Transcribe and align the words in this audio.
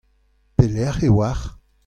Pelec'h 0.55 1.03
e 1.07 1.09
oac'h? 1.17 1.47